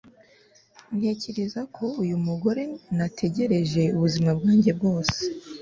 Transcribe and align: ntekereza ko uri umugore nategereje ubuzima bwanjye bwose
ntekereza 0.97 1.61
ko 1.75 1.83
uri 1.99 2.11
umugore 2.19 2.63
nategereje 2.97 3.81
ubuzima 3.95 4.29
bwanjye 4.37 4.71
bwose 4.77 5.19